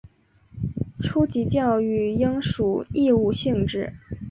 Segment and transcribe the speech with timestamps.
[1.01, 3.93] 初级教育应属义务性质。